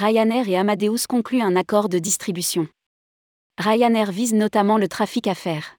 [0.00, 2.66] Ryanair et Amadeus concluent un accord de distribution.
[3.58, 5.76] Ryanair vise notamment le trafic affaires.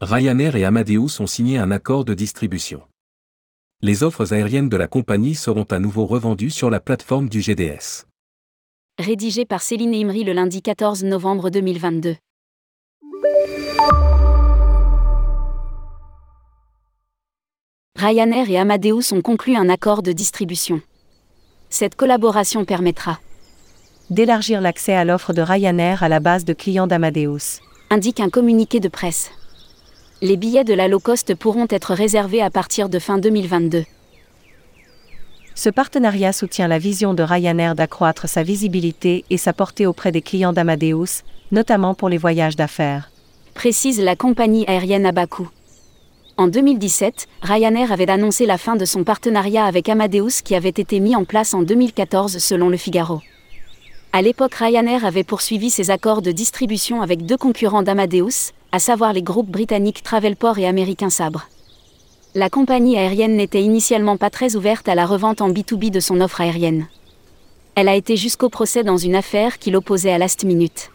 [0.00, 2.80] Ryanair et Amadeus ont signé un accord de distribution.
[3.82, 8.06] Les offres aériennes de la compagnie seront à nouveau revendues sur la plateforme du GDS.
[8.98, 12.16] Rédigé par Céline Imri le lundi 14 novembre 2022.
[17.96, 20.80] Ryanair et Amadeus ont conclu un accord de distribution.
[21.78, 23.18] Cette collaboration permettra
[24.08, 28.80] d'élargir l'accès à l'offre de Ryanair à la base de clients d'Amadeus, indique un communiqué
[28.80, 29.30] de presse.
[30.22, 33.84] Les billets de la low cost pourront être réservés à partir de fin 2022.
[35.54, 40.22] Ce partenariat soutient la vision de Ryanair d'accroître sa visibilité et sa portée auprès des
[40.22, 43.10] clients d'Amadeus, notamment pour les voyages d'affaires.
[43.52, 45.50] Précise la compagnie aérienne Abaku.
[46.38, 51.00] En 2017, Ryanair avait annoncé la fin de son partenariat avec Amadeus qui avait été
[51.00, 53.22] mis en place en 2014 selon le Figaro.
[54.12, 59.14] À l'époque, Ryanair avait poursuivi ses accords de distribution avec deux concurrents d'Amadeus, à savoir
[59.14, 61.48] les groupes britanniques Travelport et américains Sabre.
[62.34, 66.20] La compagnie aérienne n'était initialement pas très ouverte à la revente en B2B de son
[66.20, 66.86] offre aérienne.
[67.76, 70.90] Elle a été jusqu'au procès dans une affaire qui l'opposait à Last Minute.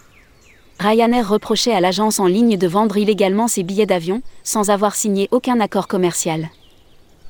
[0.81, 5.27] Ryanair reprochait à l'agence en ligne de vendre illégalement ses billets d'avion, sans avoir signé
[5.29, 6.49] aucun accord commercial.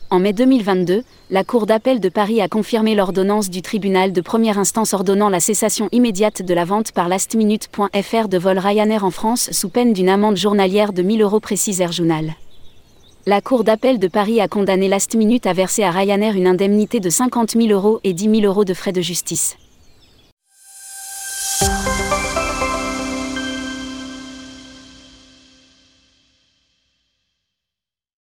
[0.09, 4.57] En mai 2022, la Cour d'appel de Paris a confirmé l'ordonnance du tribunal de première
[4.57, 9.49] instance ordonnant la cessation immédiate de la vente par lastminute.fr de vol Ryanair en France
[9.52, 12.35] sous peine d'une amende journalière de 1000 euros précise Air Journal.
[13.25, 17.02] La Cour d'appel de Paris a condamné Last Minute à verser à Ryanair une indemnité
[17.02, 19.57] de 50 000 euros et 10 000 euros de frais de justice.